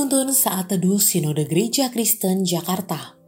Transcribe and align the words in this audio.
Penuntun 0.00 0.32
Saat 0.32 0.72
Teduh 0.72 0.96
Sinode 0.96 1.44
Gereja 1.44 1.92
Kristen 1.92 2.40
Jakarta. 2.40 3.20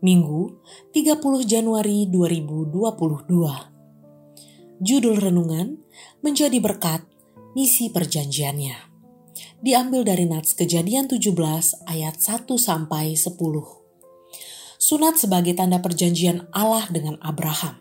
Minggu 0.00 0.64
30 0.96 1.20
Januari 1.44 2.08
2022 2.08 4.80
Judul 4.80 5.16
Renungan 5.20 5.76
Menjadi 6.24 6.56
Berkat 6.56 7.04
Misi 7.52 7.92
Perjanjiannya. 7.92 8.80
Diambil 9.60 10.08
dari 10.08 10.24
Nats 10.24 10.56
Kejadian 10.56 11.04
17 11.04 11.36
ayat 11.84 12.16
1 12.16 12.48
sampai 12.48 13.12
10 13.12 13.36
Sunat 14.80 15.20
sebagai 15.20 15.52
tanda 15.52 15.84
perjanjian 15.84 16.48
Allah 16.56 16.88
dengan 16.88 17.20
Abraham. 17.20 17.76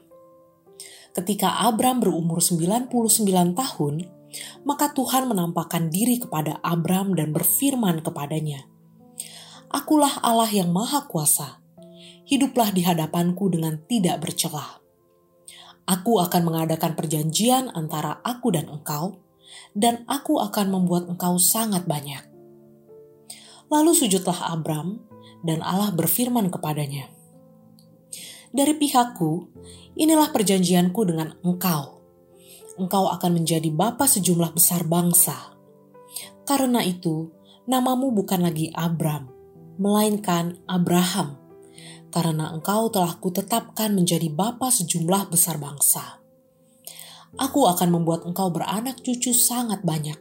Ketika 1.16 1.64
Abram 1.64 2.04
berumur 2.04 2.44
99 2.44 2.92
tahun, 3.56 4.19
maka 4.66 4.94
Tuhan 4.94 5.30
menampakkan 5.30 5.90
diri 5.90 6.22
kepada 6.22 6.62
Abram 6.62 7.14
dan 7.18 7.34
berfirman 7.34 8.02
kepadanya, 8.06 8.66
Akulah 9.70 10.22
Allah 10.26 10.50
yang 10.50 10.74
Maha 10.74 11.06
Kuasa. 11.06 11.62
Hiduplah 12.26 12.74
di 12.74 12.86
hadapanku 12.86 13.50
dengan 13.50 13.82
tidak 13.90 14.22
bercelah. 14.22 14.82
Aku 15.90 16.22
akan 16.22 16.42
mengadakan 16.46 16.94
perjanjian 16.94 17.74
antara 17.74 18.22
aku 18.22 18.54
dan 18.54 18.70
engkau, 18.70 19.18
dan 19.74 20.06
aku 20.06 20.38
akan 20.38 20.70
membuat 20.70 21.10
engkau 21.10 21.42
sangat 21.42 21.90
banyak. 21.90 22.22
Lalu 23.74 23.98
sujudlah 23.98 24.54
Abram, 24.54 25.02
dan 25.42 25.66
Allah 25.66 25.90
berfirman 25.90 26.54
kepadanya, 26.54 27.10
Dari 28.54 28.78
pihakku, 28.78 29.50
inilah 29.98 30.30
perjanjianku 30.30 31.02
dengan 31.06 31.34
engkau 31.42 31.99
engkau 32.80 33.12
akan 33.12 33.44
menjadi 33.44 33.68
bapa 33.70 34.08
sejumlah 34.08 34.56
besar 34.56 34.88
bangsa. 34.88 35.36
Karena 36.48 36.82
itu, 36.82 37.30
namamu 37.70 38.10
bukan 38.16 38.42
lagi 38.42 38.72
Abram, 38.74 39.30
melainkan 39.78 40.58
Abraham, 40.66 41.38
karena 42.10 42.50
engkau 42.56 42.90
telah 42.90 43.14
kutetapkan 43.20 43.94
menjadi 43.94 44.32
bapa 44.32 44.74
sejumlah 44.74 45.30
besar 45.30 45.62
bangsa. 45.62 46.18
Aku 47.38 47.70
akan 47.70 47.94
membuat 47.94 48.26
engkau 48.26 48.50
beranak 48.50 49.06
cucu 49.06 49.36
sangat 49.36 49.86
banyak. 49.86 50.18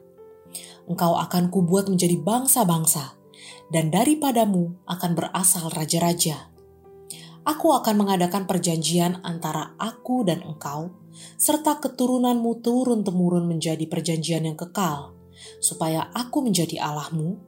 Engkau 0.84 1.16
akan 1.16 1.48
kubuat 1.48 1.88
menjadi 1.88 2.20
bangsa-bangsa, 2.20 3.16
dan 3.72 3.88
daripadamu 3.88 4.76
akan 4.84 5.10
berasal 5.16 5.72
raja-raja. 5.72 6.52
Aku 7.48 7.72
akan 7.72 8.04
mengadakan 8.04 8.44
perjanjian 8.44 9.24
antara 9.24 9.72
aku 9.80 10.20
dan 10.28 10.44
engkau, 10.44 10.92
serta 11.38 11.78
keturunanmu 11.82 12.62
turun-temurun 12.62 13.46
menjadi 13.48 13.84
perjanjian 13.88 14.46
yang 14.48 14.58
kekal, 14.58 15.16
supaya 15.62 16.10
aku 16.14 16.42
menjadi 16.44 16.82
Allahmu 16.82 17.38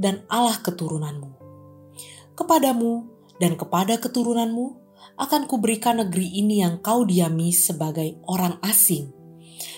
dan 0.00 0.22
Allah 0.30 0.58
keturunanmu. 0.62 1.30
Kepadamu 2.34 2.92
dan 3.38 3.54
kepada 3.54 3.98
keturunanmu 3.98 4.82
akan 5.14 5.46
kuberikan 5.46 6.02
negeri 6.02 6.40
ini 6.42 6.62
yang 6.62 6.82
kau 6.82 7.06
diami 7.06 7.54
sebagai 7.54 8.18
orang 8.26 8.58
asing, 8.66 9.14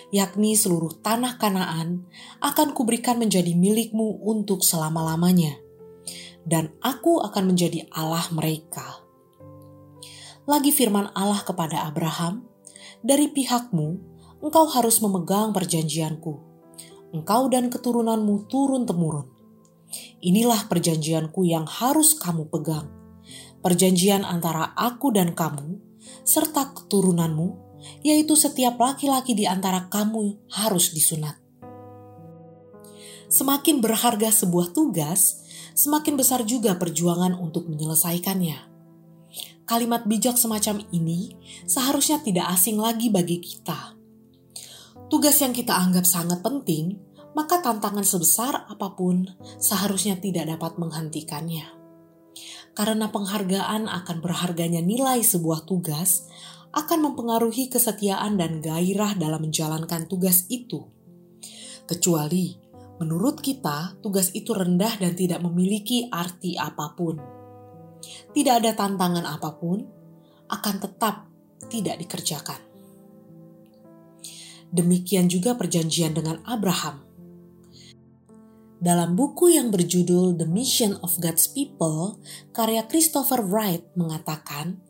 yakni 0.08 0.56
seluruh 0.56 0.96
tanah 1.04 1.36
Kanaan 1.36 2.08
akan 2.40 2.72
kuberikan 2.72 3.20
menjadi 3.20 3.52
milikmu 3.52 4.24
untuk 4.24 4.64
selama-lamanya, 4.64 5.60
dan 6.46 6.72
aku 6.80 7.20
akan 7.20 7.52
menjadi 7.52 7.84
Allah 7.92 8.24
mereka. 8.32 9.04
Lagi 10.46 10.70
firman 10.70 11.10
Allah 11.12 11.42
kepada 11.42 11.90
Abraham, 11.90 12.46
dari 13.04 13.28
pihakmu, 13.32 13.98
engkau 14.40 14.64
harus 14.70 15.00
memegang 15.02 15.52
perjanjianku. 15.52 16.32
Engkau 17.12 17.48
dan 17.48 17.72
keturunanmu 17.72 18.48
turun-temurun. 18.48 19.28
Inilah 20.20 20.66
perjanjianku 20.68 21.46
yang 21.46 21.64
harus 21.64 22.18
kamu 22.18 22.50
pegang. 22.50 22.90
Perjanjian 23.62 24.22
antara 24.22 24.74
aku 24.76 25.10
dan 25.14 25.32
kamu, 25.32 25.80
serta 26.22 26.76
keturunanmu, 26.76 27.56
yaitu 28.02 28.34
setiap 28.34 28.78
laki-laki 28.78 29.34
di 29.34 29.46
antara 29.46 29.86
kamu 29.90 30.50
harus 30.52 30.92
disunat. 30.92 31.38
Semakin 33.26 33.82
berharga 33.82 34.30
sebuah 34.30 34.70
tugas, 34.70 35.42
semakin 35.74 36.14
besar 36.14 36.46
juga 36.46 36.78
perjuangan 36.78 37.34
untuk 37.34 37.66
menyelesaikannya 37.66 38.75
kalimat 39.66 40.06
bijak 40.06 40.38
semacam 40.38 40.80
ini 40.94 41.34
seharusnya 41.66 42.22
tidak 42.22 42.54
asing 42.54 42.78
lagi 42.78 43.10
bagi 43.10 43.42
kita. 43.42 43.98
Tugas 45.10 45.42
yang 45.42 45.50
kita 45.50 45.74
anggap 45.74 46.06
sangat 46.06 46.40
penting, 46.40 47.02
maka 47.34 47.60
tantangan 47.60 48.06
sebesar 48.06 48.70
apa 48.70 48.94
pun 48.94 49.26
seharusnya 49.58 50.16
tidak 50.22 50.46
dapat 50.46 50.78
menghentikannya. 50.78 51.66
Karena 52.72 53.10
penghargaan 53.10 53.90
akan 53.90 54.16
berharganya 54.22 54.80
nilai 54.80 55.20
sebuah 55.20 55.66
tugas 55.66 56.30
akan 56.70 57.10
mempengaruhi 57.10 57.66
kesetiaan 57.66 58.38
dan 58.38 58.62
gairah 58.62 59.18
dalam 59.18 59.50
menjalankan 59.50 60.06
tugas 60.06 60.46
itu. 60.46 60.86
Kecuali 61.86 62.54
menurut 63.02 63.40
kita, 63.42 63.98
tugas 64.02 64.30
itu 64.34 64.52
rendah 64.52 65.00
dan 65.00 65.16
tidak 65.16 65.40
memiliki 65.40 66.10
arti 66.12 66.58
apa 66.58 66.92
pun 66.92 67.35
tidak 68.32 68.64
ada 68.64 68.70
tantangan 68.74 69.24
apa 69.24 69.56
pun, 69.56 69.84
akan 70.46 70.74
tetap 70.78 71.26
tidak 71.66 71.98
dikerjakan. 71.98 72.60
Demikian 74.70 75.30
juga 75.30 75.54
perjanjian 75.54 76.12
dengan 76.14 76.42
Abraham. 76.44 77.06
Dalam 78.76 79.16
buku 79.16 79.56
yang 79.56 79.72
berjudul 79.72 80.36
The 80.36 80.44
Mission 80.44 81.00
of 81.00 81.16
God's 81.16 81.48
People, 81.48 82.20
karya 82.52 82.84
Christopher 82.84 83.40
Wright 83.40 83.80
mengatakan, 83.96 84.84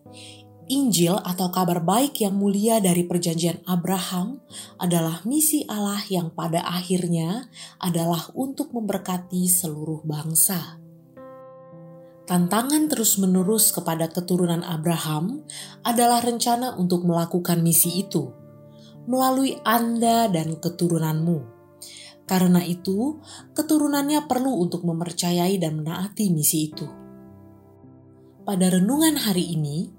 Injil 0.67 1.15
atau 1.23 1.55
kabar 1.55 1.79
baik 1.79 2.19
yang 2.27 2.35
mulia 2.35 2.83
dari 2.83 3.07
perjanjian 3.07 3.63
Abraham 3.71 4.43
adalah 4.83 5.23
misi 5.23 5.63
Allah 5.71 6.03
yang 6.11 6.35
pada 6.35 6.67
akhirnya 6.67 7.47
adalah 7.79 8.27
untuk 8.35 8.75
memberkati 8.75 9.47
seluruh 9.47 10.03
bangsa. 10.03 10.83
Tantangan 12.27 12.91
terus-menerus 12.91 13.71
kepada 13.71 14.11
keturunan 14.11 14.67
Abraham 14.67 15.47
adalah 15.87 16.19
rencana 16.19 16.75
untuk 16.75 17.07
melakukan 17.07 17.63
misi 17.63 18.03
itu 18.03 18.35
melalui 19.07 19.55
Anda 19.63 20.27
dan 20.27 20.59
keturunanmu. 20.59 21.55
Karena 22.27 22.59
itu, 22.67 23.23
keturunannya 23.55 24.27
perlu 24.27 24.59
untuk 24.59 24.83
mempercayai 24.83 25.55
dan 25.63 25.79
menaati 25.79 26.35
misi 26.35 26.75
itu. 26.75 26.87
Pada 28.43 28.75
renungan 28.75 29.15
hari 29.15 29.55
ini, 29.55 29.95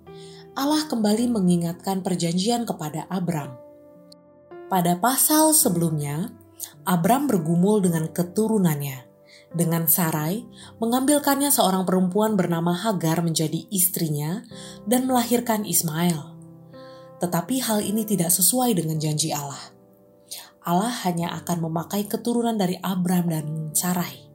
Allah 0.60 0.84
kembali 0.92 1.32
mengingatkan 1.32 2.04
perjanjian 2.04 2.68
kepada 2.68 3.08
Abram. 3.08 3.56
Pada 4.68 5.00
pasal 5.00 5.56
sebelumnya, 5.56 6.36
Abram 6.84 7.32
bergumul 7.32 7.80
dengan 7.80 8.12
keturunannya 8.12 9.07
dengan 9.56 9.88
Sarai 9.88 10.44
mengambilkannya 10.82 11.48
seorang 11.48 11.88
perempuan 11.88 12.36
bernama 12.36 12.76
Hagar 12.76 13.24
menjadi 13.24 13.64
istrinya 13.72 14.44
dan 14.84 15.08
melahirkan 15.08 15.64
Ismail. 15.64 16.36
Tetapi 17.24 17.56
hal 17.64 17.82
ini 17.82 18.04
tidak 18.04 18.30
sesuai 18.30 18.78
dengan 18.78 19.00
janji 19.00 19.32
Allah. 19.32 19.74
Allah 20.68 20.92
hanya 21.08 21.32
akan 21.42 21.72
memakai 21.72 22.06
keturunan 22.12 22.60
dari 22.60 22.76
Abram 22.84 23.32
dan 23.32 23.72
Sarai. 23.72 24.28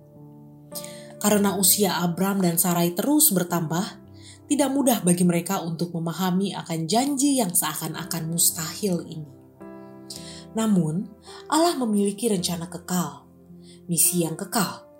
Karena 1.20 1.54
usia 1.54 2.00
Abram 2.02 2.40
dan 2.40 2.56
Sarai 2.56 2.96
terus 2.96 3.30
bertambah, 3.30 4.00
tidak 4.48 4.68
mudah 4.74 4.98
bagi 5.06 5.22
mereka 5.22 5.62
untuk 5.62 5.94
memahami 5.94 6.56
akan 6.56 6.88
janji 6.90 7.38
yang 7.38 7.52
seakan-akan 7.54 8.32
mustahil 8.32 9.04
ini. 9.06 9.30
Namun, 10.52 11.08
Allah 11.48 11.78
memiliki 11.78 12.28
rencana 12.28 12.68
kekal, 12.68 13.24
misi 13.88 14.24
yang 14.26 14.36
kekal, 14.36 14.91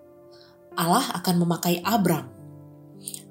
Allah 0.76 1.06
akan 1.18 1.44
memakai 1.44 1.80
Abram. 1.84 2.32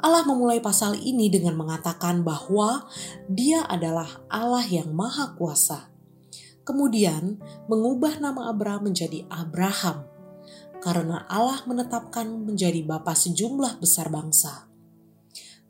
Allah 0.02 0.26
memulai 0.26 0.60
pasal 0.60 0.98
ini 0.98 1.30
dengan 1.30 1.56
mengatakan 1.56 2.26
bahwa 2.26 2.90
Dia 3.30 3.64
adalah 3.70 4.26
Allah 4.28 4.66
yang 4.66 4.92
Maha 4.92 5.38
Kuasa. 5.38 5.94
Kemudian, 6.62 7.42
mengubah 7.66 8.22
nama 8.22 8.50
Abram 8.50 8.86
menjadi 8.86 9.26
Abraham 9.30 10.06
karena 10.82 11.30
Allah 11.30 11.62
menetapkan 11.70 12.26
menjadi 12.26 12.82
bapa 12.82 13.14
sejumlah 13.14 13.78
besar 13.78 14.10
bangsa. 14.10 14.66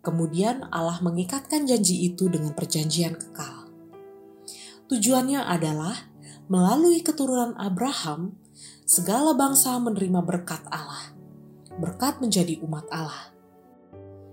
Kemudian 0.01 0.71
Allah 0.71 0.97
mengikatkan 1.03 1.67
janji 1.67 2.07
itu 2.07 2.31
dengan 2.31 2.55
perjanjian 2.55 3.19
kekal. 3.19 3.67
Tujuannya 4.87 5.43
adalah 5.45 6.09
melalui 6.47 7.03
keturunan 7.03 7.55
Abraham, 7.59 8.39
segala 8.87 9.35
bangsa 9.35 9.79
menerima 9.79 10.19
berkat 10.23 10.63
Allah 10.67 11.20
berkat 11.79 12.19
menjadi 12.19 12.59
umat 12.65 12.89
Allah. 12.91 13.31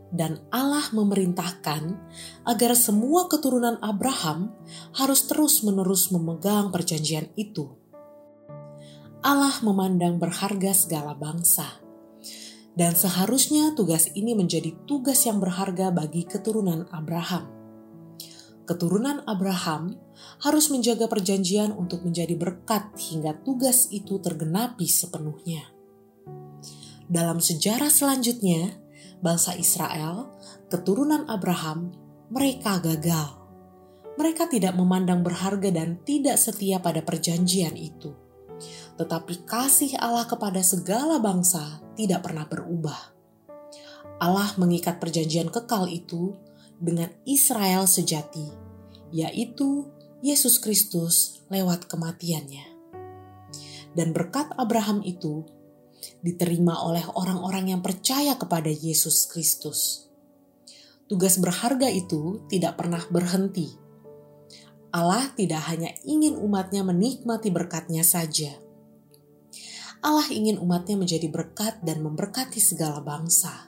Dan 0.09 0.41
Allah 0.49 0.89
memerintahkan 0.89 1.83
agar 2.49 2.73
semua 2.73 3.29
keturunan 3.29 3.77
Abraham 3.85 4.57
harus 4.97 5.29
terus-menerus 5.29 6.09
memegang 6.09 6.73
perjanjian 6.73 7.29
itu. 7.37 7.69
Allah 9.21 9.53
memandang 9.61 10.17
berharga 10.17 10.73
segala 10.73 11.13
bangsa. 11.13 11.85
Dan 12.79 12.95
seharusnya 12.95 13.75
tugas 13.75 14.09
ini 14.15 14.39
menjadi 14.39 14.71
tugas 14.87 15.27
yang 15.27 15.43
berharga 15.43 15.91
bagi 15.91 16.25
keturunan 16.25 16.87
Abraham. 16.95 17.51
Keturunan 18.65 19.27
Abraham 19.27 19.99
harus 20.45 20.71
menjaga 20.71 21.11
perjanjian 21.11 21.75
untuk 21.75 22.07
menjadi 22.07 22.39
berkat 22.39 22.95
hingga 22.97 23.35
tugas 23.43 23.91
itu 23.91 24.23
tergenapi 24.23 24.87
sepenuhnya. 24.87 25.78
Dalam 27.09 27.41
sejarah 27.41 27.89
selanjutnya, 27.89 28.77
bangsa 29.25 29.57
Israel, 29.57 30.37
keturunan 30.69 31.25
Abraham, 31.27 31.97
mereka 32.29 32.79
gagal. 32.79 33.35
Mereka 34.21 34.53
tidak 34.53 34.77
memandang 34.77 35.25
berharga 35.25 35.73
dan 35.73 36.05
tidak 36.05 36.37
setia 36.37 36.79
pada 36.79 37.01
perjanjian 37.01 37.73
itu 37.75 38.29
tetapi 38.99 39.47
kasih 39.47 39.95
Allah 40.03 40.27
kepada 40.27 40.59
segala 40.61 41.23
bangsa 41.23 41.79
tidak 41.95 42.27
pernah 42.27 42.45
berubah. 42.51 43.15
Allah 44.19 44.51
mengikat 44.59 44.99
perjanjian 44.99 45.47
kekal 45.55 45.87
itu 45.87 46.35
dengan 46.83 47.07
Israel 47.23 47.87
sejati, 47.87 48.51
yaitu 49.15 49.87
Yesus 50.19 50.59
Kristus 50.59 51.47
lewat 51.47 51.87
kematiannya. 51.87 52.67
Dan 53.95 54.11
berkat 54.11 54.51
Abraham 54.59 55.07
itu 55.07 55.47
diterima 56.21 56.85
oleh 56.85 57.05
orang-orang 57.15 57.75
yang 57.77 57.81
percaya 57.81 58.35
kepada 58.39 58.71
Yesus 58.71 59.29
Kristus. 59.31 60.09
Tugas 61.09 61.41
berharga 61.41 61.89
itu 61.89 62.45
tidak 62.53 62.77
pernah 62.77 63.01
berhenti. 63.09 63.73
Allah 64.93 65.29
tidak 65.37 65.65
hanya 65.69 65.93
ingin 66.05 66.37
umatnya 66.37 66.85
menikmati 66.85 67.53
berkatnya 67.53 68.05
saja, 68.05 68.57
Allah 69.99 70.31
ingin 70.31 70.63
umatnya 70.63 70.95
menjadi 70.95 71.27
berkat 71.27 71.83
dan 71.83 72.07
memberkati 72.07 72.63
segala 72.63 73.03
bangsa. 73.03 73.67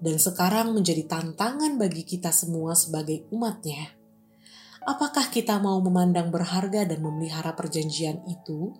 Dan 0.00 0.16
sekarang 0.16 0.72
menjadi 0.72 1.04
tantangan 1.04 1.76
bagi 1.76 2.08
kita 2.08 2.32
semua 2.32 2.72
sebagai 2.72 3.28
umatnya. 3.28 4.00
Apakah 4.88 5.28
kita 5.28 5.60
mau 5.60 5.76
memandang 5.84 6.32
berharga 6.32 6.88
dan 6.88 7.04
memelihara 7.04 7.52
perjanjian 7.52 8.24
itu? 8.24 8.72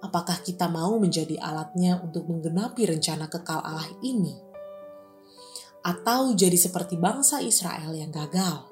Apakah 0.00 0.40
kita 0.40 0.66
mau 0.68 0.96
menjadi 0.96 1.36
alatnya 1.40 2.00
untuk 2.00 2.26
menggenapi 2.26 2.88
rencana 2.88 3.28
kekal 3.28 3.60
Allah 3.60 3.88
ini? 4.00 4.36
Atau 5.80 6.36
jadi 6.36 6.56
seperti 6.56 7.00
bangsa 7.00 7.40
Israel 7.40 7.96
yang 7.96 8.12
gagal? 8.12 8.70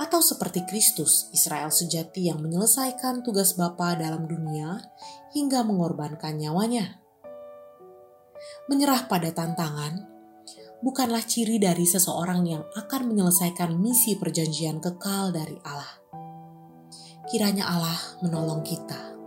atau 0.00 0.24
seperti 0.24 0.64
Kristus, 0.64 1.28
Israel 1.36 1.68
sejati 1.68 2.32
yang 2.32 2.40
menyelesaikan 2.40 3.20
tugas 3.20 3.52
Bapa 3.52 3.92
dalam 4.00 4.24
dunia 4.24 4.80
hingga 5.36 5.60
mengorbankan 5.60 6.40
nyawanya. 6.40 7.04
Menyerah 8.72 9.04
pada 9.12 9.28
tantangan 9.28 10.08
bukanlah 10.80 11.20
ciri 11.20 11.60
dari 11.60 11.84
seseorang 11.84 12.48
yang 12.48 12.64
akan 12.80 13.12
menyelesaikan 13.12 13.76
misi 13.76 14.16
perjanjian 14.16 14.80
kekal 14.80 15.36
dari 15.36 15.60
Allah. 15.68 16.00
Kiranya 17.28 17.68
Allah 17.68 18.00
menolong 18.24 18.64
kita. 18.64 19.19